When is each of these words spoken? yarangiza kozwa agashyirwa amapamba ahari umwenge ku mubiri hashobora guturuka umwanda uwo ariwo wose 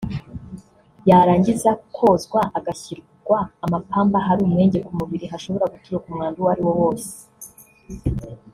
yarangiza 1.09 1.69
kozwa 1.97 2.41
agashyirwa 2.57 3.37
amapamba 3.65 4.15
ahari 4.21 4.41
umwenge 4.47 4.77
ku 4.85 4.91
mubiri 4.99 5.25
hashobora 5.31 5.71
guturuka 5.73 6.05
umwanda 6.09 6.37
uwo 6.39 6.49
ariwo 6.53 6.71
wose 6.81 7.11